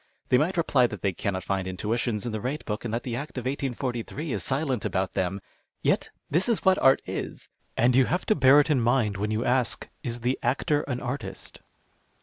[0.29, 3.15] They might reply that they cannot find intuitions in the rate book, and that the
[3.15, 5.41] Act of ISJ'S is silent about them.
[5.83, 9.29] Yet this is what art is, and you have to bear it in mind when
[9.29, 11.61] you ask," Is the actor an artist